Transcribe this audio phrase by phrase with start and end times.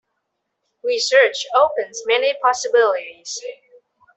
[0.83, 3.39] Research opens many possibilities.